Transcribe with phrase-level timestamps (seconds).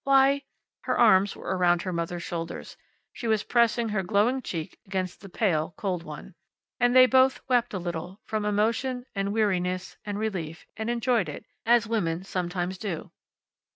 [0.03, 0.41] Why"
[0.87, 2.75] Her arms were around her mother's shoulders.
[3.13, 6.33] She was pressing her glowing cheek against the pale, cold one.
[6.79, 11.45] And they both wept a little, from emotion, and weariness, and relief, and enjoyed it,
[11.67, 13.11] as women sometimes do.